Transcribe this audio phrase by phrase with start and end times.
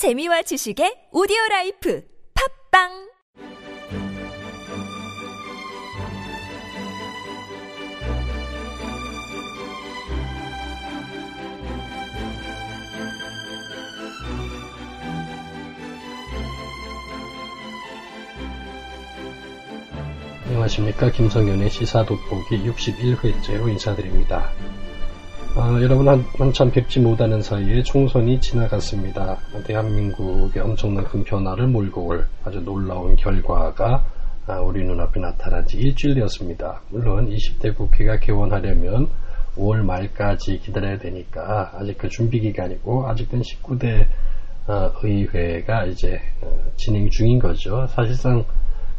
[0.00, 2.02] 재미와 지식의 오디오 라이프
[2.72, 2.88] 팝빵
[20.46, 24.50] 안녕하십니까 김성현의 시사 돋보기 61회째로 인사드립니다.
[25.56, 29.36] 아, 여러분 한, 한참 뵙지 못하는 사이에 총선이 지나갔습니다.
[29.66, 34.04] 대한민국의 엄청난 큰 변화를 몰고 올 아주 놀라운 결과가
[34.46, 36.82] 아, 우리 눈앞에 나타난 지 일주일 되었습니다.
[36.90, 39.08] 물론 20대 국회가 개원하려면
[39.56, 44.06] 5월 말까지 기다려야 되니까 아직 그 준비 기간이고 아직은 19대
[44.68, 47.88] 어, 의회가 이제 어, 진행 중인 거죠.
[47.88, 48.44] 사실상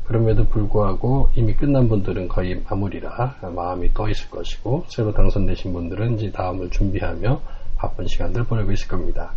[0.05, 6.31] 그럼에도 불구하고 이미 끝난 분들은 거의 마무리라 마음이 떠 있을 것이고 새로 당선되신 분들은 이제
[6.31, 7.39] 다음을 준비하며
[7.77, 9.31] 바쁜 시간들 보내고 있을 겁니다.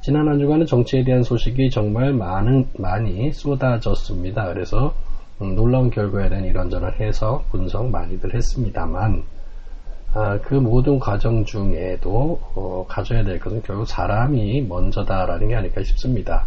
[0.00, 4.52] 지난 한 주간은 정치에 대한 소식이 정말 많은 많이 쏟아졌습니다.
[4.52, 4.94] 그래서
[5.40, 9.22] 음, 놀라운 결과에 대한 이런저런 해석, 분석 많이들 했습니다만
[10.14, 16.46] 아, 그 모든 과정 중에도 어, 가져야 될 것은 결국 사람이 먼저다라는 게 아닐까 싶습니다.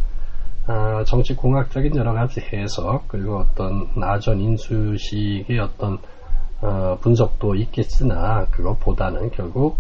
[0.74, 5.98] 아, 정치 공학적인 여러 가지 해석 그리고 어떤 나전 인수식의 어떤
[6.62, 9.78] 어, 분석도 있겠으나 그것보다는 결국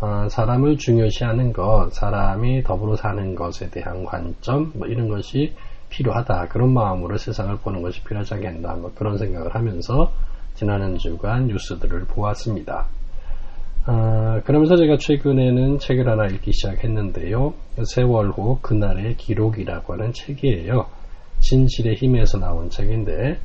[0.00, 5.54] 어, 사람을 중요시하는 것, 사람이 더불어 사는 것에 대한 관점 뭐 이런 것이
[5.88, 10.12] 필요하다 그런 마음으로 세상을 보는 것이 필요하지 않겠나 뭐 그런 생각을 하면서
[10.56, 12.84] 지난 한 주간 뉴스들을 보았습니다.
[13.86, 17.52] 아, 그러면서 제가 최근에는 책을 하나 읽기 시작했는데요.
[17.84, 20.86] 세월 호 그날의 기록이라고 하는 책이에요.
[21.40, 23.38] 진실의 힘에서 나온 책인데,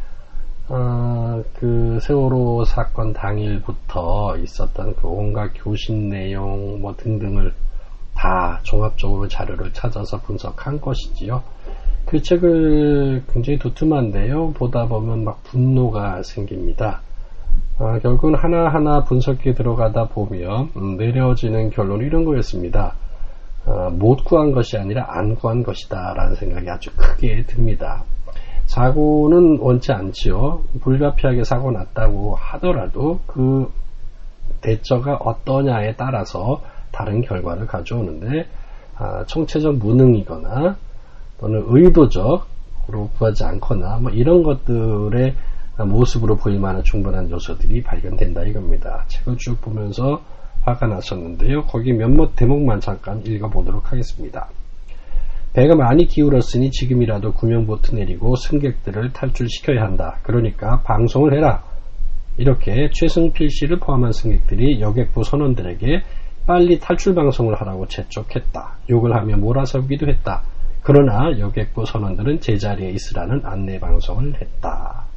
[0.69, 7.51] 아, 그 세월호 사건 당일부터 있었던 그 온갖 교신 내용 뭐 등등을
[8.15, 11.43] 다 종합적으로 자료를 찾아서 분석한 것이지요.
[12.05, 14.53] 그 책을 굉장히 두툼한데요.
[14.53, 17.01] 보다 보면 막 분노가 생깁니다.
[17.81, 22.95] 아, 결국은 하나하나 분석에 들어가다 보면 음, 내려지는 결론이 이런 거였습니다.
[23.65, 28.03] 아, 못 구한 것이 아니라 안 구한 것이다 라는 생각이 아주 크게 듭니다.
[28.65, 30.63] 사고는 원치 않지요.
[30.81, 33.71] 불가피하게 사고 났다고 하더라도 그
[34.59, 36.61] 대처가 어떠냐에 따라서
[36.91, 38.45] 다른 결과를 가져오는데
[38.97, 40.75] 아, 총체적 무능이거나
[41.39, 45.33] 또는 의도적으로 구하지 않거나 뭐 이런 것들의
[45.85, 49.05] 모습으로 보일 만한 충분한 요소들이 발견된다 이겁니다.
[49.07, 50.21] 책을 쭉 보면서
[50.61, 51.63] 화가 났었는데요.
[51.63, 54.49] 거기 몇몇 대목만 잠깐 읽어보도록 하겠습니다.
[55.53, 60.19] 배가 많이 기울었으니 지금이라도 구명보트 내리고 승객들을 탈출시켜야 한다.
[60.23, 61.63] 그러니까 방송을 해라.
[62.37, 66.03] 이렇게 최승필 씨를 포함한 승객들이 여객부 선원들에게
[66.45, 68.77] 빨리 탈출 방송을 하라고 재촉했다.
[68.89, 70.43] 욕을 하며 몰아서기도 했다.
[70.81, 75.08] 그러나 여객부 선원들은 제자리에 있으라는 안내 방송을 했다.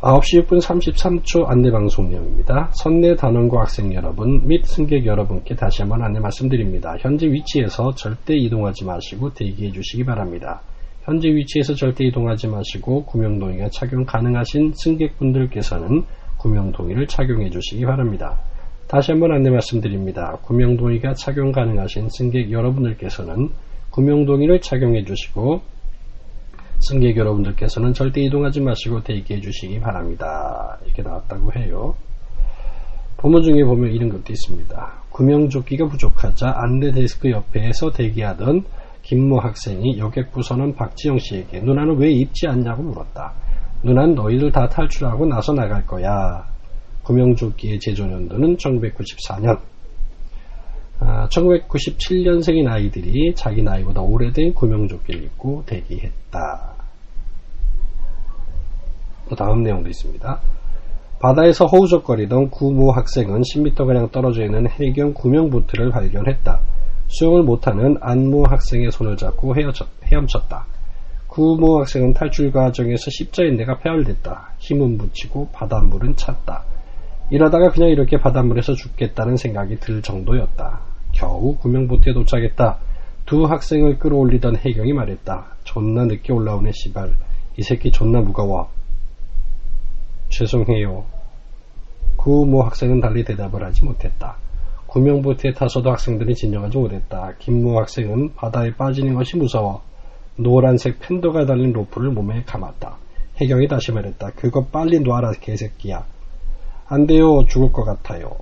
[0.00, 2.70] 9시 6분 33초 안내방송 내용입니다.
[2.72, 6.94] 선내 단원고 학생 여러분 및 승객 여러분께 다시 한번 안내 말씀드립니다.
[7.00, 10.60] 현재 위치에서 절대 이동하지 마시고 대기해 주시기 바랍니다.
[11.02, 16.04] 현재 위치에서 절대 이동하지 마시고 구명동의가 착용 가능하신 승객분들께서는
[16.36, 18.38] 구명동의를 착용해 주시기 바랍니다.
[18.86, 20.38] 다시 한번 안내 말씀드립니다.
[20.42, 23.50] 구명동의가 착용 가능하신 승객 여러분들께서는
[23.90, 25.60] 구명동의를 착용해 주시고
[26.80, 30.78] 승객 여러분들께서는 절대 이동하지 마시고 대기해 주시기 바랍니다.
[30.84, 31.94] 이렇게 나왔다고 해요.
[33.16, 34.92] 본문 중에 보면 이런 것도 있습니다.
[35.10, 38.64] 구명조끼가 부족하자 안내 데스크 옆에서 대기하던
[39.02, 43.32] 김모 학생이 여객부 선원 박지영 씨에게 누나는 왜 입지 않냐고 물었다.
[43.82, 46.46] 누나는 너희들 다 탈출하고 나서 나갈 거야.
[47.02, 49.58] 구명조끼의 제조년도는 1994년.
[51.28, 56.74] 아, 1997년생인 아이들이 자기 나이보다 오래된 구명조끼를 입고 대기했다.
[59.28, 60.40] 또 다음 내용도 있습니다.
[61.20, 66.60] 바다에서 허우적거리던 구모 학생은 10m가량 떨어져 있는 해경 구명보트를 발견했다.
[67.08, 69.54] 수영을 못하는 안모 학생의 손을 잡고
[70.04, 70.66] 헤엄쳤다.
[71.26, 74.54] 구모 학생은 탈출 과정에서 십자인대가 폐활됐다.
[74.58, 76.64] 힘은 붙이고 바닷물은 찼다.
[77.30, 80.87] 이러다가 그냥 이렇게 바닷물에서 죽겠다는 생각이 들 정도였다.
[81.12, 82.78] 겨우 구명보트에 도착했다.
[83.26, 85.46] 두 학생을 끌어올리던 해경이 말했다.
[85.64, 87.14] 존나 늦게 올라오네 씨발.
[87.56, 88.68] 이 새끼 존나 무거워.
[90.30, 91.04] 죄송해요.
[92.16, 94.36] 구모 학생은 달리 대답을 하지 못했다.
[94.86, 97.34] 구명보트에 타서도 학생들이 진정하지 못했다.
[97.38, 99.82] 김모 학생은 바다에 빠지는 것이 무서워.
[100.36, 102.96] 노란색 팬더가 달린 로프를 몸에 감았다.
[103.40, 104.30] 해경이 다시 말했다.
[104.36, 106.04] 그거 빨리 놔라 개새끼야.
[106.86, 107.44] 안 돼요.
[107.46, 108.36] 죽을 것 같아요.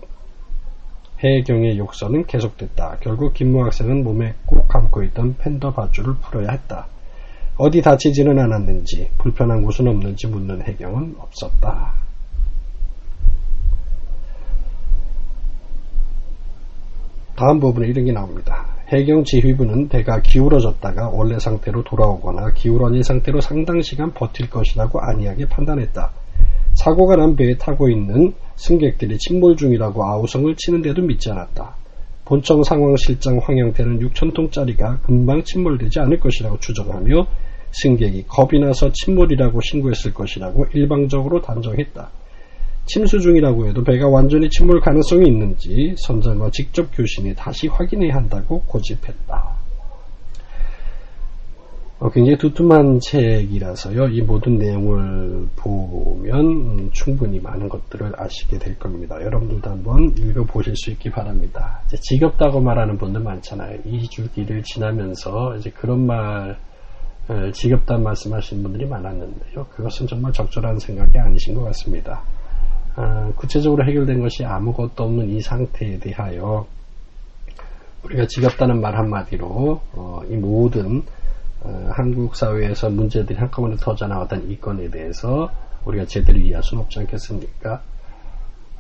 [1.23, 2.99] 해경의 욕설은 계속됐다.
[3.01, 6.87] 결국 김모 학생은 몸에 꼭 감고 있던 팬더 밧줄을 풀어야 했다.
[7.57, 11.95] 어디 다치지는 않았는지 불편한 곳은 없는지 묻는 해경은 없었다.
[17.35, 18.67] 다음 부분에 이런 게 나옵니다.
[18.89, 26.11] 해경 지휘부는 배가 기울어졌다가 원래 상태로 돌아오거나 기울어진 상태로 상당 시간 버틸 것이라고 안이하게 판단했다.
[26.87, 31.75] 사고가 난 배에 타고 있는 승객들이 침몰 중이라고 아우성을 치는데도 믿지 않았다.
[32.25, 37.27] 본청 상황실장 황영태는 6천통짜리가 금방 침몰되지 않을 것이라고 추정하며
[37.73, 42.09] 승객이 겁이 나서 침몰이라고 신고했을 것이라고 일방적으로 단정했다.
[42.85, 49.56] 침수 중이라고 해도 배가 완전히 침몰 가능성이 있는지 선장과 직접 교신이 다시 확인해야 한다고 고집했다.
[51.99, 54.09] 어, 굉장히 두툼한 책이라서요.
[54.09, 59.17] 이 모든 내용을 보면 음, 충분히 많은 것들을 아시게 될 겁니다.
[59.23, 61.81] 여러분들도 한번 읽어보실 수 있기 바랍니다.
[61.89, 63.81] 지겹다고 말하는 분들 많잖아요.
[63.83, 66.59] 2주기를 지나면서 이제 그런 말
[67.53, 69.67] 지겹다는 말씀하시는 분들이 많았는데요.
[69.71, 72.23] 그것은 정말 적절한 생각이 아니신 것 같습니다.
[72.95, 76.67] 아, 구체적으로 해결된 것이 아무것도 없는 이 상태에 대하여
[78.05, 81.03] 우리가 지겹다는 말 한마디로 어, 이 모든
[81.67, 85.51] 어, 한국 사회에서 문제들이 한꺼번에 터져 나왔던 이 건에 대해서
[85.85, 87.83] 우리가 제대로 이해할 수는 없지 않겠습니까?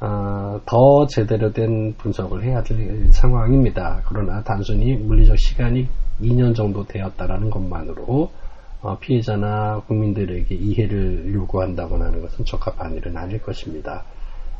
[0.00, 4.03] 어, 더 제대로 된 분석을 해야 될 상황입니다.
[4.06, 5.88] 그러나 단순히 물리적 시간이
[6.21, 8.31] 2년 정도 되었다라는 것만으로
[8.83, 14.05] 어, 피해자나 국민들에게 이해를 요구한다거나 하는 것은 적합한 일은 아닐 것입니다.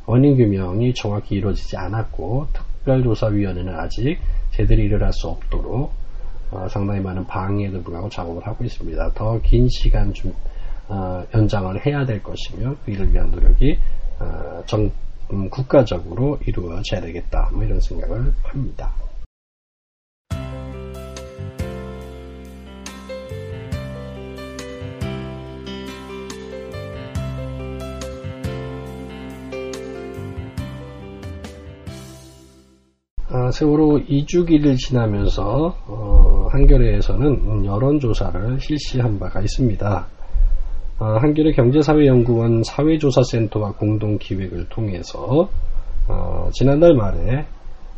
[0.07, 4.19] 원인 규명이 정확히 이루어지지 않았고 특별조사위원회는 아직
[4.51, 5.93] 제대로 일어날 수 없도록
[6.51, 9.13] 어, 상당히 많은 방해에도 불구하고 작업을 하고 있습니다.
[9.15, 10.33] 더 긴 시간 좀
[10.89, 13.79] 어, 연장을 해야 될 것이며 그 일을 위한 노력이
[14.21, 14.91] 어, 정,
[15.33, 18.93] 음, 국가적으로 이루어져야 되겠다 뭐 이런 생각을 합니다.
[33.29, 36.26] 아, 세월호 2주기를 지나면서 어,
[36.57, 40.07] 한겨레에서는 여론조사를 실시한 바가 있습니다.
[40.99, 45.49] 어, 한겨레 경제사회연구원 사회조사센터와 공동 기획을 통해서
[46.09, 47.47] 어, 지난달 말에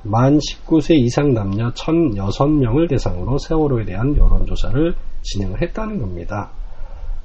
[0.03, 6.51] 만 19세 이상 남녀 1,006명을 대상으로 세월호에 대한 여론조사를 진행을 했다는 겁니다.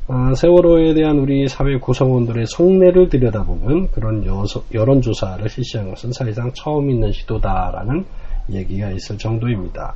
[0.08, 4.26] 아, 세월호에 대한 우리 사회 구성원들의 속내를 들여다보면 그런
[4.74, 8.06] 여론조사를 실시한 것은 사실상 처음 있는 시도다라는
[8.52, 9.96] 얘기가 있을 정도입니다.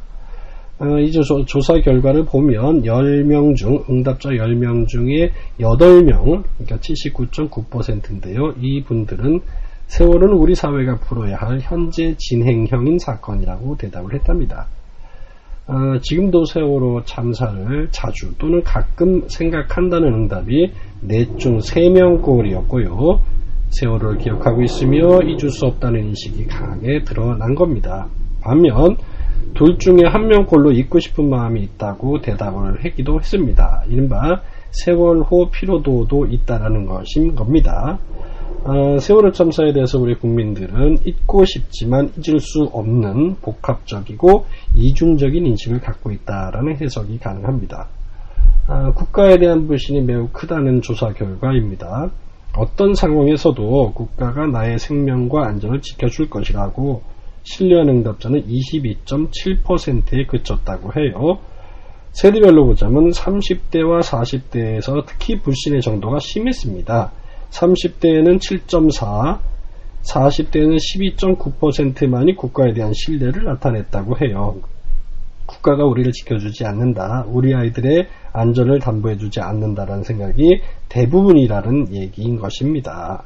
[0.79, 8.53] 아, 이 조사 결과를 보면 10명 중 응답자 10명 중에 8명 그러니까 79.9%인데요.
[8.61, 9.39] 이 분들은
[9.87, 14.67] 세월은 우리 사회가 풀어야 할 현재 진행형인 사건이라고 대답을 했답니다.
[15.65, 20.71] 어, 지금도 세월호 참사를 자주 또는 가끔 생각한다는 응답이
[21.01, 23.19] 넷중 3명 꼴이었고요.
[23.69, 28.07] 세월호를 기억하고 있으며 잊을 수 없다는 인식이 강하게 드러난 겁니다.
[28.41, 28.95] 반면
[29.53, 33.83] 둘 중에 한 명꼴로 잊고 싶은 마음이 있다고 대답을 하기도 했습니다.
[33.89, 34.41] 이른바
[34.71, 37.99] 세월호 피로도도 있다라는 것인 겁니다.
[38.63, 44.45] 어, 세월호 참사에 대해서 우리 국민들은 잊고 싶지만 잊을 수 없는 복합적이고
[44.75, 47.87] 이중적인 인식을 갖고 있다라는 해석이 가능합니다.
[48.67, 52.09] 어, 국가에 대한 불신이 매우 크다는 조사 결과입니다.
[52.57, 57.01] 어떤 상황에서도 국가가 나의 생명과 안전을 지켜줄 것이라고
[57.47, 61.39] 신뢰한 응답자는 22.7%에 그쳤다고 해요.
[62.11, 67.11] 세대별로 보자면 30대와 40대에서 특히 불신의 정도가 심했습니다.
[67.51, 69.39] 30대에는 7.4,
[70.03, 74.57] 40대에는 12.9%만이 국가에 대한 신뢰를 나타냈다고 해요.
[75.45, 77.25] 국가가 우리를 지켜주지 않는다.
[77.29, 83.23] 우리 아이들의 안전을 담보해주지 않는다라는 생각이 대부분이라는 얘기인 것입니다.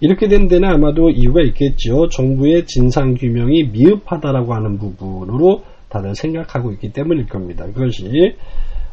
[0.00, 2.08] 이렇게 된 데는 아마도 이유가 있겠죠.
[2.08, 7.66] 정부의 진상 규명이 미흡하다라고 하는 부분으로 다들 생각하고 있기 때문일 겁니다.
[7.66, 8.34] 그것이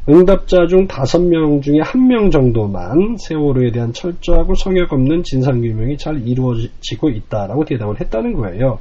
[0.10, 7.66] 응답자 중 5명 중에 1명 정도만 세월호에 대한 철저하고 성역 없는 진상규명이 잘 이루어지고 있다라고
[7.66, 8.80] 대답을 했다는 거예요.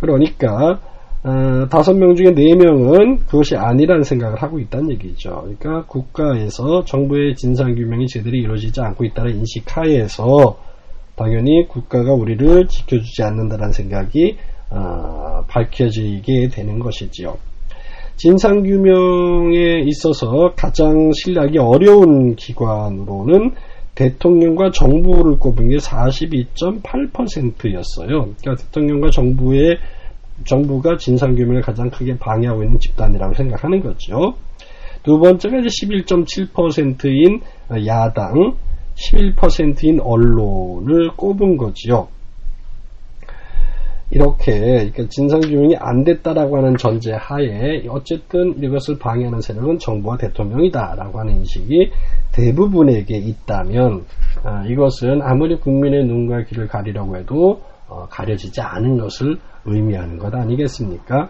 [0.00, 0.80] 그러니까
[1.24, 5.42] 어, 5명 중에 4명은 그것이 아니라는 생각을 하고 있다는 얘기죠.
[5.58, 10.58] 그러니까 국가에서 정부의 진상규명이 제대로 이루어지지 않고 있다는 인식 하에서
[11.16, 14.36] 당연히 국가가 우리를 지켜주지 않는다는 생각이
[14.70, 17.36] 어, 밝혀지게 되는 것이지요.
[18.16, 23.52] 진상규명에 있어서 가장 신뢰하기 어려운 기관으로는
[23.94, 28.08] 대통령과 정부를 꼽은 게 42.8%였어요.
[28.08, 29.78] 그러니까 대통령과 정부의
[30.44, 34.34] 정부가 진상규명을 가장 크게 방해하고 있는 집단이라고 생각하는 거죠.
[35.02, 37.40] 두 번째가 이제 11.7%인
[37.86, 38.56] 야당,
[38.96, 42.08] 11%인 언론을 꼽은 거지요.
[44.10, 51.38] 이렇게 그러니까 진상규명이 안 됐다라고 하는 전제 하에 어쨌든 이것을 방해하는 세력은 정부와 대통령이다라고 하는
[51.38, 51.90] 인식이
[52.32, 54.04] 대부분에게 있다면
[54.44, 61.28] 어, 이것은 아무리 국민의 눈과 귀를 가리려고 해도 어, 가려지지 않은 것을 의미하는 것 아니겠습니까?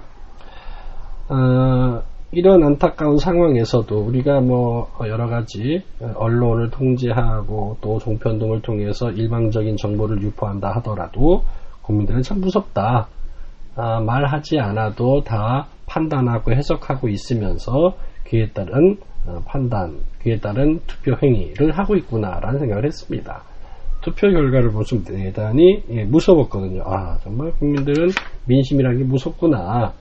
[1.28, 2.02] 어,
[2.33, 5.83] 이런 안타까운 상황에서도 우리가 뭐 여러 가지
[6.16, 11.42] 언론을 통제하고 또 종편 등을 통해서 일방적인 정보를 유포한다 하더라도
[11.83, 13.09] 국민들은 참 무섭다.
[13.76, 21.73] 아, 말하지 않아도 다 판단하고 해석하고 있으면서 그에 따른 어, 판단, 그에 따른 투표 행위를
[21.73, 23.42] 하고 있구나라는 생각을 했습니다.
[24.00, 26.83] 투표 결과를 보시면 대단히 예, 무서웠거든요.
[26.87, 28.09] 아 정말 국민들은
[28.47, 29.92] 민심이라는 게 무섭구나.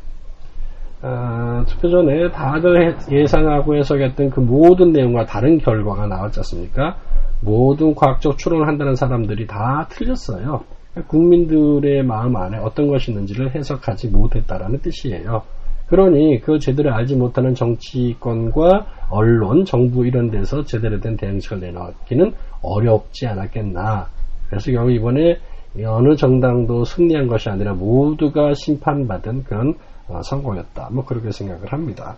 [1.02, 6.98] 아, 투표 전에 다들 예상하고 해석했던 그 모든 내용과 다른 결과가 나왔지 않습니까?
[7.42, 10.64] 모든 과학적 추론을 한다는 사람들이 다 틀렸어요.
[11.08, 15.44] 국민들의 마음 안에 어떤 것이 있는지를 해석하지 못했다라는 뜻이에요.
[15.88, 22.34] 그러니 그 제대로 알지 못하는 정치권과 언론, 정부 이런 데서 제대로 된 대응책을 내놓기는
[22.64, 24.08] 어렵지 않았겠나.
[24.50, 25.38] 그래서 결국 이번에
[25.86, 29.76] 어느 정당도 승리한 것이 아니라 모두가 심판받은 그런 어,
[30.24, 30.90] 성공이었다.
[30.92, 32.18] 뭐 그렇게 생각을 합니다.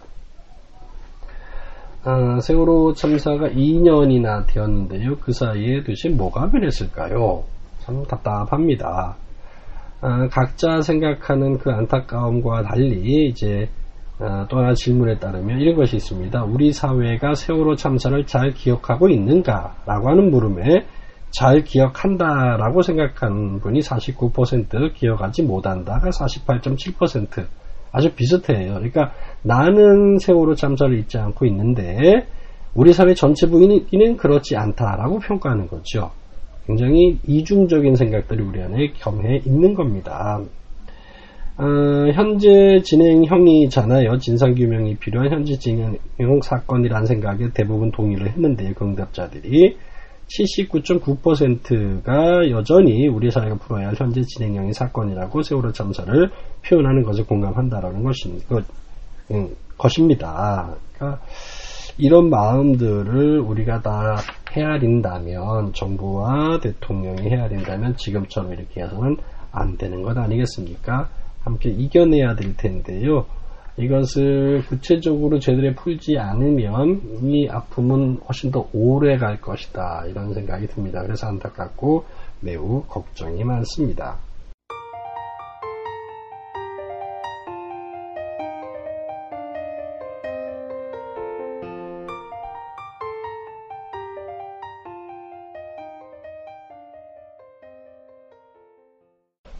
[2.04, 5.18] 아, 세월호 참사가 2년이나 되었는데요.
[5.18, 7.44] 그 사이에 도대체 뭐가 변했을까요?
[7.80, 9.16] 참 답답합니다.
[10.00, 13.70] 아, 각자 생각하는 그 안타까움과 달리 이제
[14.20, 16.44] 아, 또 하나 질문에 따르면 이런 것이 있습니다.
[16.46, 19.76] 우리 사회가 세월호 참사를 잘 기억하고 있는가?
[19.86, 20.86] 라고 하는 물음에
[21.32, 27.46] 잘 기억한다라고 생각한 분이 49% 기억하지 못한다가 48.7%
[27.98, 28.76] 아주 비슷해요.
[28.76, 29.12] 그러니까
[29.42, 32.28] 나는 세월호 참사를 잊지 않고 있는데
[32.76, 36.12] 우리 사회 전체 부인은 그렇지 않다라고 평가하는 거죠.
[36.68, 40.40] 굉장히 이중적인 생각들이 우리 안에 겸해 있는 겁니다.
[41.58, 41.64] 어,
[42.14, 44.20] 현재 진행형이잖아요.
[44.20, 48.74] 진상규명이 필요한 현재 진행형 사건이라는 생각에 대부분 동의를 했는데요.
[48.80, 49.76] 응답자들이
[50.28, 56.30] 79.9%가 여전히 우리 사회가 풀어야 할 현재 진행형의 사건이라고 세월호 참사를
[56.66, 58.66] 표현하는 것을 공감한다라는 것인, 것,
[59.32, 60.76] 음, 것입니다.
[60.94, 61.22] 그러니까
[61.98, 64.18] 이런 마음들을 우리가 다
[64.52, 69.18] 헤아린다면 정부와 대통령이 헤아린다면 지금처럼 이렇게 해서는
[69.52, 71.10] 안 되는 것 아니겠습니까?
[71.42, 73.26] 함께 이겨내야 될 텐데요.
[73.78, 80.06] 이것을 구체적으로 제대로 풀지 않으면 이 아픔은 훨씬 더 오래 갈 것이다.
[80.08, 81.02] 이런 생각이 듭니다.
[81.04, 82.06] 그래서 안타깝고
[82.42, 84.18] 매우 걱정이 많습니다.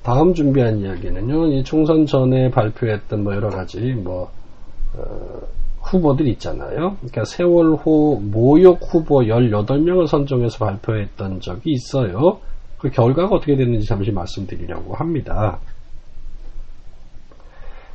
[0.08, 4.32] 다음 준비한 이야기는요, 이 총선 전에 발표했던 뭐 여러 가지 뭐,
[4.96, 5.42] 어,
[5.82, 6.96] 후보들 있잖아요.
[6.96, 12.40] 그러니까 세월호 모욕 후보 18명을 선정해서 발표했던 적이 있어요.
[12.78, 15.60] 그 결과가 어떻게 됐는지 잠시 말씀드리려고 합니다.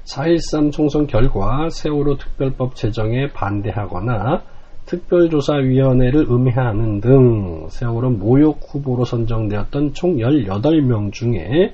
[0.05, 4.43] 4.13 총선 결과 세월호 특별법 제정에 반대하거나
[4.85, 11.73] 특별조사위원회를 음해하는 등 세월호 모욕 후보로 선정되었던 총 18명 중에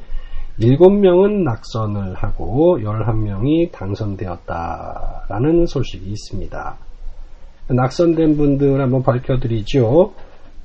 [0.61, 6.77] 7명은 낙선을 하고 11명이 당선되었다라는 소식이 있습니다.
[7.69, 10.13] 낙선된 분들 한번 밝혀드리죠.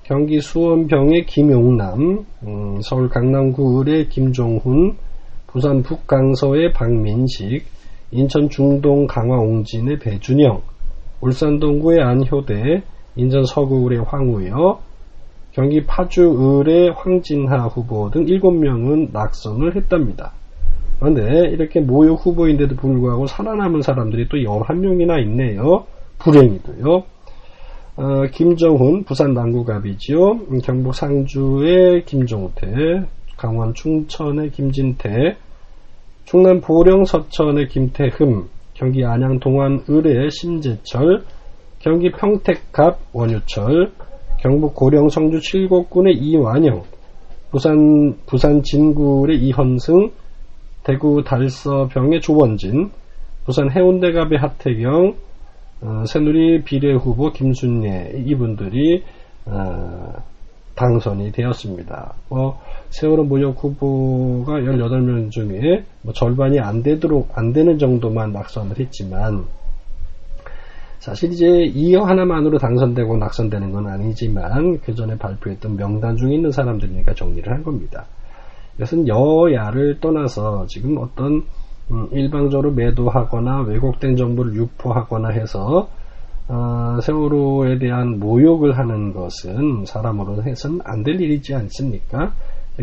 [0.03, 4.97] 경기 수원병의 김용남, 음, 서울 강남구의 김종훈,
[5.47, 7.65] 부산 북강서의 박민식,
[8.11, 10.61] 인천 중동 강화옹진의 배준영,
[11.21, 12.83] 울산 동구의 안효대,
[13.15, 14.79] 인천 서구의 황우여,
[15.53, 20.33] 경기 파주을의 황진하 후보 등 7명은 낙선을 했답니다.
[20.99, 25.85] 그런데 이렇게 모욕 후보인데도 불구하고 살아남은 사람들이 또 11명이나 있네요.
[26.17, 27.03] 불행히도요.
[27.95, 30.39] 어, 김정훈 부산 남구갑이지요.
[30.63, 32.65] 경북 상주의 김종태,
[33.37, 35.37] 강원 충천의 김진태,
[36.25, 41.25] 충남 보령 서천의 김태흠, 경기 안양 동안 을의 심재철,
[41.77, 43.91] 경기 평택갑 원유철,
[44.43, 46.83] 경북 고령 성주 칠곡군의 이완영,
[47.49, 50.11] 부산 부산 진구의 이현승,
[50.83, 52.91] 대구 달서병의 조원진,
[53.45, 55.15] 부산 해운대갑의 하태경,
[55.81, 59.03] 어, 새누리 비례 후보 김순례 이분들이
[59.45, 60.13] 어,
[60.75, 62.13] 당선이 되었습니다.
[62.27, 62.59] 뭐
[62.89, 69.45] 세월호 무역 후보가 18명 중에 뭐 절반이 안 되도록 안 되는 정도만 낙선을 했지만
[71.03, 71.45] 사실 이제
[71.75, 77.61] 이어 하나만으로 당선되고 낙선되는 건 아니지만 그 전에 발표했던 명단 중에 있는 사람들이니까 정리를 한
[77.61, 78.05] 겁니다.
[78.77, 81.43] 이것은 여야를 떠나서 지금 어떤
[81.91, 85.89] 음, 일방적으로 매도하거나 왜곡된 정보를 유포하거나 해서
[86.47, 92.31] 어, 세월호에 대한 모욕을 하는 것은 사람으로 해서는 안 될 일이지 않습니까?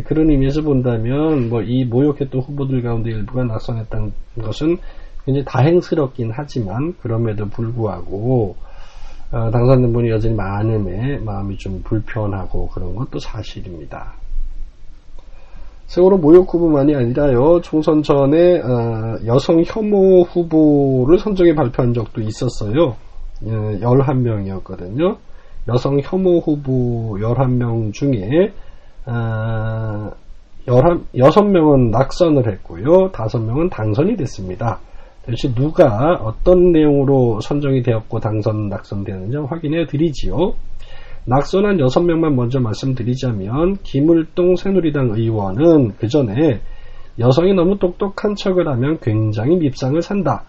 [0.05, 4.13] 그런 의미에서 본다면 뭐 이 모욕했던 후보들 가운데 일부가 낙선했던
[4.43, 4.77] 것은
[5.25, 8.57] 굉장히 다행스럽긴 하지만 그럼에도 불구하고
[9.33, 14.15] 어, 당선된 분이 여전히 많음에 마음이 좀 불편하고 그런 것도 사실입니다.
[15.87, 22.97] 세월호 모욕 후보만이 아니라요, 총선 전에 어, 여성 혐오 후보를 선정해 발표한 적도 있었어요.
[23.43, 25.17] 11명이었거든요.
[25.69, 28.53] 여성 혐오 후보 11명 중에
[29.07, 30.11] 어,
[30.67, 33.11] 6명은 낙선을 했고요.
[33.11, 34.81] 5명은 당선이 됐습니다.
[35.31, 40.55] 도대체 누가 어떤 내용으로 선정이 되었고 당선, 낙선되는지 확인해 드리지요.
[41.27, 46.61] 낙선한 6명만 먼저 말씀드리자면 김을동 새누리당 의원은 그 전에
[47.21, 50.45] 여성이 너무 똑똑한 척을 하면 굉장히 밉상을 산다.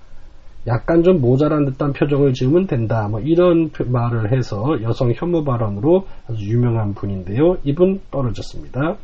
[0.67, 3.07] 약간 좀 모자란 듯한 표정을 지으면 된다.
[3.07, 7.57] 뭐 이런 말을 해서 여성 혐오 발언으로 아주 유명한 분인데요.
[7.63, 8.97] 이분 떨어졌습니다.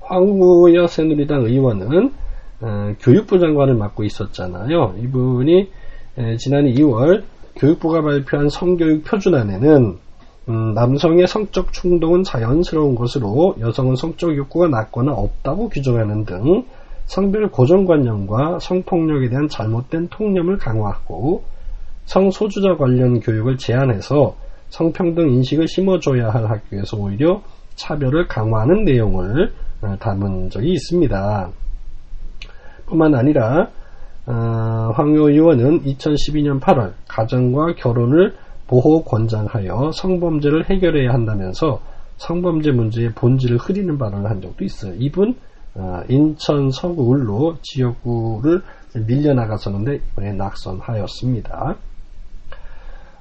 [0.00, 2.12] 황우여 새누리당 의원은
[2.60, 4.94] 어, 교육부 장관을 맡고 있었잖아요.
[5.02, 5.70] 이분이
[6.18, 7.22] 에, 지난 2월
[7.56, 9.98] 교육부가 발표한 성교육 표준안에는
[10.48, 16.64] 음, 남성의 성적 충동은 자연스러운 것으로 여성은 성적 욕구가 낮거나 없다고 규정하는 등
[17.06, 21.44] 성별 고정관념과 성폭력에 대한 잘못된 통념을 강화하고
[22.04, 24.34] 성소주자 관련 교육을 제한해서
[24.70, 27.42] 성평등 인식을 심어줘야 할 학교에서 오히려
[27.74, 29.52] 차별을 강화하는 내용을
[29.82, 31.50] 어, 담은 적이 있습니다.
[32.90, 33.68] 뿐만 아니라
[34.26, 38.34] 어, 황교 의원은 2012년 8월 가정과 결혼을
[38.66, 41.80] 보호 권장하여 성범죄를 해결해야 한다면서
[42.18, 44.94] 성범죄 문제의 본질을 흐리는 발언을 한 적도 있어요.
[44.98, 45.34] 이분
[45.74, 48.62] 어, 인천 서구을로 지역구를
[49.06, 51.76] 밀려나갔었는데 이번에 낙선하였습니다.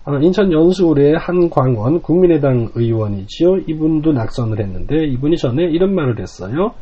[0.05, 3.57] 어, 인천 연수울의 한광원 국민의당 의원이지요.
[3.67, 6.73] 이분도 낙선을 했는데 이분이 전에 이런 말을 했어요.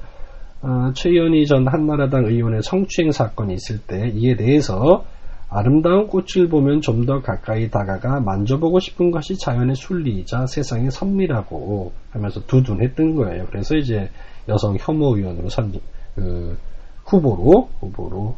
[0.62, 5.06] 어, 최현희 전 한나라당 의원의 성추행 사건이 있을 때 이에 대해서
[5.50, 12.42] 아름다운 꽃을 보면 좀 더 가까이 다가가 만져보고 싶은 것이 자연의 순리이자 세상의 선미라고 하면서
[12.46, 13.46] 두둔했던 거예요.
[13.50, 14.10] 그래서 이제
[14.50, 15.72] 여성 혐오 위원으로 선
[16.16, 16.58] 그,
[17.06, 18.36] 후보로 후보로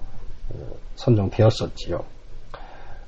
[0.50, 0.56] 어,
[0.96, 2.00] 선정되었었지요.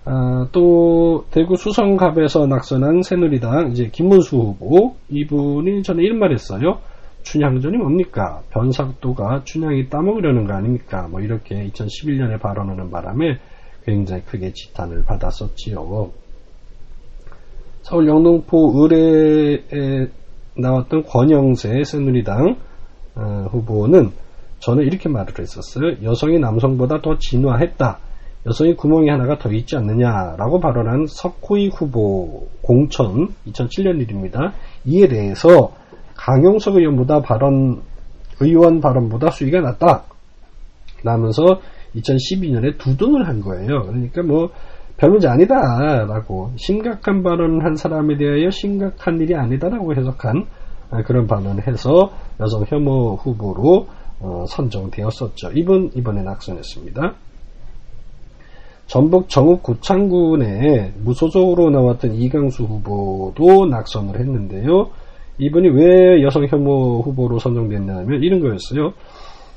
[0.05, 6.79] 아, 또 대구 수성갑에서 낙선한 새누리당 이제 김문수 후보 이분이 저는 이런 말했어요.
[7.23, 8.41] 춘향전이 뭡니까?
[8.51, 11.07] 변삭도가 춘향이 따먹으려는 거 아닙니까?
[11.09, 13.39] 뭐 이렇게 2011년에 발언하는 바람에
[13.85, 16.11] 굉장히 크게 지탄을 받았었지요.
[17.81, 20.07] 서울 영등포 의뢰에
[20.55, 22.57] 나왔던 권영세 새누리당
[23.15, 24.11] 어, 후보는
[24.59, 26.03] 저는 이렇게 말을 했었어요.
[26.03, 27.99] 여성이 남성보다 더 진화했다.
[28.45, 34.53] 여성이 구멍이 하나가 더 있지 않느냐라고 발언한 석호이 후보 공천 2007년 일입니다.
[34.85, 35.73] 이에 대해서
[36.25, 37.81] 강용석 의원보다 발언
[38.39, 40.03] 의원 발언보다 수위가 낮다.
[41.03, 41.43] 라면서
[41.95, 43.83] 2012년에 두둔을 한 거예요.
[43.83, 44.51] 그러니까 뭐
[45.01, 50.45] 별 문제 아니다라고 심각한 발언을 한 사람에 대하여 심각한 일이 아니다라고 해석한
[51.07, 53.87] 그런 발언을 해서 여성 혐오 후보로
[54.19, 55.53] 어, 선정되었었죠.
[55.55, 57.15] 이분 이번에 낙선했습니다.
[58.85, 64.91] 전북 정읍 고창군에 무소속으로 나왔던 이강수 후보도 낙선을 했는데요.
[65.41, 68.93] 이분이 왜 여성 혐오 후보로 선정됐냐면 이런 거였어요.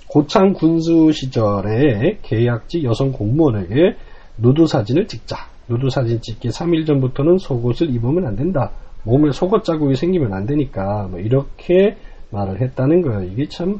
[0.08, 3.96] 고창 군수 시절에 계약직 여성 공무원에게
[4.38, 5.36] 누드 사진을 찍자.
[5.68, 8.70] 누드 사진 찍기 3일 전부터는 속옷을 입으면 안 된다.
[9.04, 11.96] 몸에 속옷 자국이 생기면 안 되니까 뭐 이렇게
[12.30, 13.24] 말을 했다는 거예요.
[13.24, 13.78] 이게 참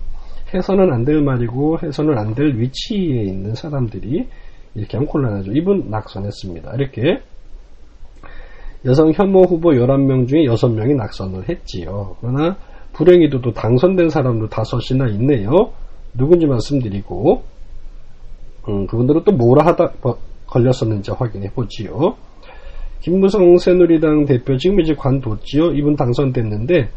[0.53, 4.27] 해서는 안 될 말이고 해서는 안 될 위치에 있는 사람들이
[4.75, 5.53] 이렇게 하면 곤란하죠.
[5.53, 6.75] 이분 낙선했습니다.
[6.75, 7.21] 이렇게
[8.85, 12.16] 여성 혐오 후보 11명 중에 6명이 낙선을 했지요.
[12.20, 12.57] 그러나
[12.92, 15.73] 불행히도 또 당선된 사람도 다섯이나 있네요.
[16.16, 17.42] 누군지 말씀드리고
[18.68, 22.16] 음, 그분들은 또 뭐라 하다 뭐, 걸렸었는지 확인해 보지요.
[23.01, 25.73] 김무성 새누리당 대표 지금 이제 관뒀지요.
[25.73, 26.88] 이분 당선됐는데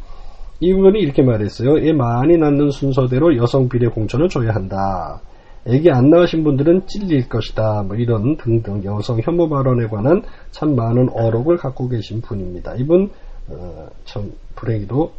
[0.60, 1.80] 이분이 이렇게 말했어요.
[1.80, 5.22] 애 많이 낳는 순서대로 여성 비례 공천을 줘야 한다.
[5.68, 7.84] 애기 안 낳으신 분들은 찔릴 것이다.
[7.88, 12.76] 뭐 이런 등등 여성 혐오 발언에 관한 참 많은 어록을 갖고 계신 분입니다.
[12.76, 13.10] 이분
[13.50, 15.12] 어, 참 불행히도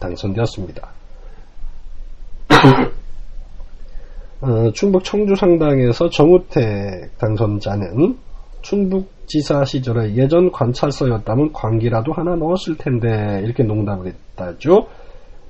[0.00, 0.88] 당선되었습니다.
[4.42, 8.18] 어, 충북 청주상당에서 정우택 당선자는
[8.62, 14.88] 충북지사 시절에 예전 관찰서였다면 광기라도 하나 넣었을 텐데 이렇게 농담을 했다죠.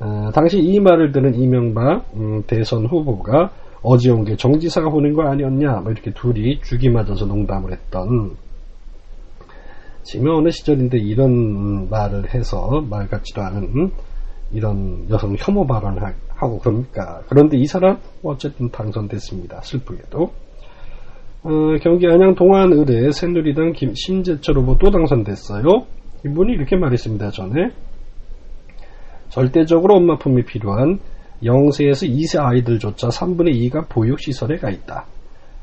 [0.01, 3.51] 어, 당시 이 말을 들은 이명박 음, 대선 후보가
[3.89, 8.37] 어제 온 게 정지사가 보낸 거 아니었냐 뭐 이렇게 둘이 죽이 맞아서 농담을 했던
[10.29, 13.93] 어느 시절인데 이런 말을 해서 말 같지도 않은
[14.53, 17.23] 이런 여성 혐오 발언을 하고 그럽니까?
[17.29, 19.63] 그런데 이 사람 어쨌든 당선됐습니다.
[19.63, 20.31] 슬프게도.
[21.43, 21.51] 어,
[21.83, 25.65] 경기 안양 동안의뢰 새누리당 김, 심재철 후보 또 당선됐어요.
[26.25, 27.31] 이분이 이렇게 말했습니다.
[27.31, 27.71] 전에
[29.29, 30.99] 절대적으로 엄마 품이 필요한
[31.43, 35.07] 0세에서 2세 아이들조차 3분의 2가 보육시설에 가 있다.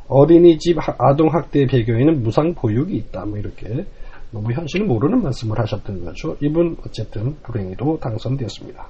[0.08, 3.26] 어린이집 아동학대 배경에는 무상 보육이 있다.
[3.26, 3.86] 뭐 이렇게
[4.32, 6.36] 너무 현실을 모르는 말씀을 하셨던 거죠.
[6.42, 8.88] 이분 어쨌든 불행히도 당선되었습니다.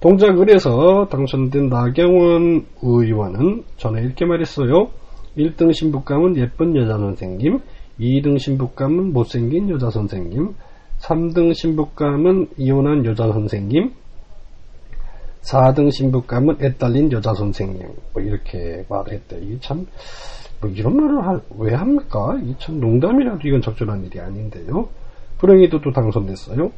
[0.00, 4.88] 동작을해서 당선된 나경원 의원은 전에 이렇게 말했어요.
[5.36, 7.60] 1등 신부감은 예쁜 여자 선생님,
[8.00, 10.54] 2등 신부감은 못생긴 여자 선생님,
[11.00, 13.92] 3등 신부감은 이혼한 여자 선생님,
[15.42, 17.88] 4등 신부감은 애 딸린 여자 선생님.
[18.12, 19.38] 뭐 이렇게 말했대.
[19.40, 19.86] 이게 참,
[20.60, 22.38] 뭐 이런 말을 하, 왜 합니까?
[22.42, 24.88] 이게 참 농담이라도 이건 적절한 일이 아닌데요.
[25.38, 26.70] 불행히도 또 당선됐어요.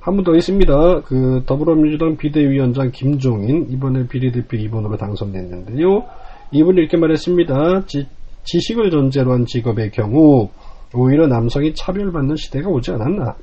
[0.00, 1.02] 한 분 더 있습니다.
[1.02, 6.04] 그 더불어민주당 비대위원장 김종인 이번에 비례대표 2번으로 당선됐는데요.
[6.52, 7.84] 이분이 이렇게 말했습니다.
[7.84, 8.06] 지,
[8.44, 10.48] 지식을 전제로 한 직업의 경우
[10.94, 13.36] 오히려 남성이 차별받는 시대가 오지 않았나.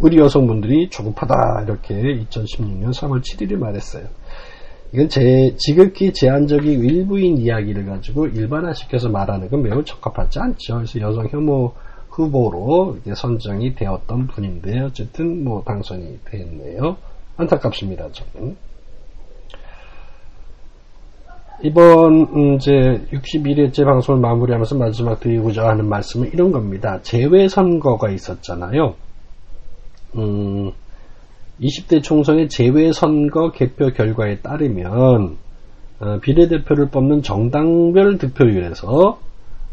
[0.00, 4.06] 우리 여성분들이 조급하다 이렇게 2016년 3월 7일에 말했어요.
[4.92, 10.76] 이건 제 지극히 제한적인 일부인 이야기를 가지고 일반화시켜서 말하는 건 매우 적합하지 않죠.
[10.76, 11.74] 그래서 여성 혐오
[12.10, 16.96] 후보로 선정이 되었던 분인데 어쨌든 뭐 당선이 됐네요.
[17.36, 18.08] 안타깝습니다.
[18.12, 18.56] 저는.
[21.62, 22.70] 이번 음, 이제
[23.12, 27.00] 61회째 방송을 마무리하면서 마지막 드리고자 하는 말씀은 이런 겁니다.
[27.02, 28.94] 재외선거가 있었잖아요.
[30.16, 30.72] 음,
[31.60, 35.36] 20대 총선의 재외선거 개표 결과에 따르면
[36.00, 39.18] 어, 비례대표를 뽑는 정당별 득표율에서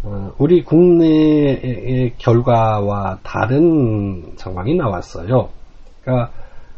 [0.03, 5.49] 어, 우리 국내의 결과와 다른 상황이 나왔어요.
[6.01, 6.31] 그러니까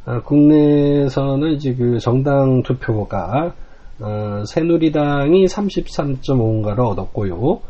[0.06, 3.54] 어, 국내에서는 이제 그 정당 투표가
[4.00, 7.62] 어, 새누리당이 33.5인가를 얻었고요.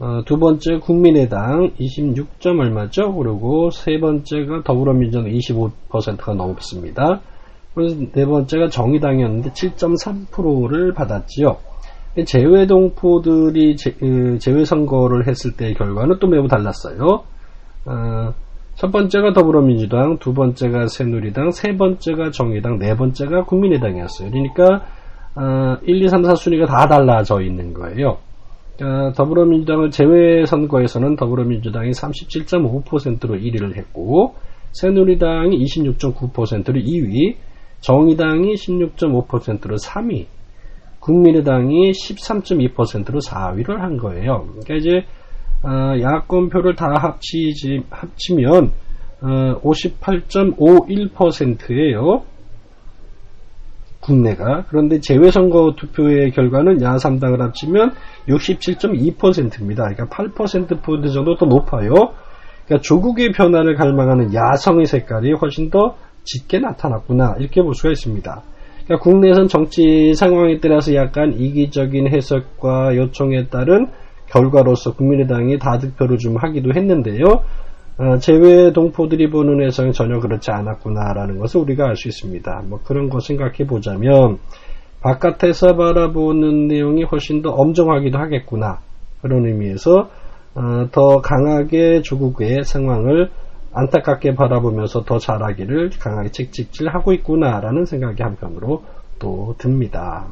[0.00, 3.14] 어, 두 번째 국민의당 26점 얼마죠?
[3.14, 7.20] 그리고 세 번째가 더불어민주당 25%가 넘습니다.
[7.74, 11.56] 그래서 네 번째가 정의당이었는데 7.3%를 받았지요.
[12.26, 17.24] 재외동포들이 제, 그, 재외선거를 했을 때의 결과는 또 매우 달랐어요.
[17.86, 18.34] 어,
[18.76, 24.30] 첫 번째가 더불어민주당, 두 번째가 새누리당, 세 번째가 정의당, 네 번째가 국민의당이었어요.
[24.30, 24.86] 그러니까
[25.36, 28.18] 어, 1, 2, 3, 4 순위가 다 달라져 있는 거예요.
[28.82, 34.36] 어, 더불어민주당을 제외 선거에서는 더불어민주당이 37.5%로 1위를 했고
[34.72, 37.36] 새누리당이 26.9%로 2위,
[37.80, 40.26] 정의당이 16.5%로 3위,
[40.98, 44.48] 국민의당이 13.2%로 4위를 한 거예요.
[44.48, 45.04] 그러니까 이제
[45.62, 48.72] 어, 야권 표를 다 합치지 합치면
[49.22, 52.24] 어, 58.51%예요.
[54.04, 57.92] 국내가 그런데 재외선거 투표의 결과는 야3당을 합치면
[58.28, 59.84] 67.2%입니다.
[59.84, 61.92] 그러니까 8%포인트 정도 더 높아요.
[62.66, 68.42] 그러니까 조국의 변화를 갈망하는 야성의 색깔이 훨씬 더 짙게 나타났구나 이렇게 볼 수가 있습니다.
[68.84, 73.88] 그러니까 국내에선 정치 상황에 따라서 약간 이기적인 해석과 요청에 따른
[74.30, 77.24] 결과로서 국민의당이 다득표를 좀 하기도 했는데요.
[77.96, 82.64] 어, 제외 동포들이 보는 해석은 전혀 그렇지 않았구나라는 것을 우리가 알 수 있습니다.
[82.68, 84.38] 뭐 그런 거 생각해 보자면
[85.00, 88.80] 바깥에서 바라보는 내용이 훨씬 더 엄정하기도 하겠구나
[89.22, 90.08] 그런 의미에서
[90.56, 93.30] 어, 더 강하게 조국의 상황을
[93.72, 98.84] 안타깝게 바라보면서 더 잘하기를 강하게 책찍질 하고 있구나라는 생각이 한편으로
[99.18, 100.26] 또 듭니다.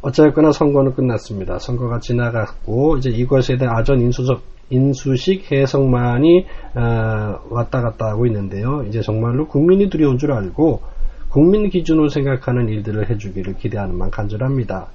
[0.00, 1.58] 어쨌거나 선거는 끝났습니다.
[1.58, 8.84] 선거가 지나갔고 이제 이것에 대한 아전 인수적 인수식 해석만이 어, 왔다 갔다 하고 있는데요.
[8.88, 10.82] 이제 정말로 국민이 두려운 줄 알고
[11.30, 14.88] 국민 기준으로 생각하는 일들을 해주기를 기대하는 만 간절합니다.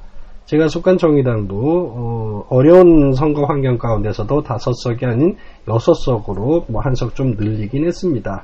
[0.46, 6.94] 제가 속한 정의당도 어, 려운 선거 환경 가운데서도 다섯 석이 아닌 여섯 석으로 뭐 한
[6.96, 8.44] 석 좀 늘리긴 했습니다.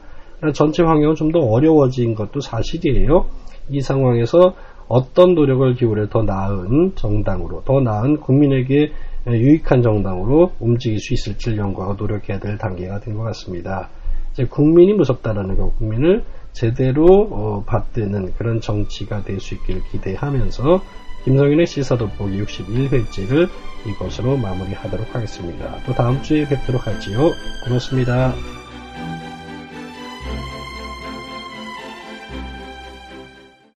[0.53, 3.25] 전체 환경은 좀 더 어려워진 것도 사실이에요.
[3.69, 4.53] 이 상황에서
[4.87, 8.91] 어떤 노력을 기울여 더 나은 정당으로, 더 나은 국민에게
[9.27, 13.89] 유익한 정당으로 움직일 수 있을지 연구하고 노력해야 될 단계가 된 것 같습니다.
[14.31, 20.81] 이제 국민이 무섭다라는 거, 국민을 제대로 어, 받드는 그런 정치가 될 수 있기를 기대하면서
[21.25, 23.49] 김성윤의 시사돋보기 61회째를
[23.87, 25.75] 이것으로 마무리하도록 하겠습니다.
[25.85, 27.31] 또 다음 주에 뵙도록 하지요.
[27.65, 28.33] 고맙습니다.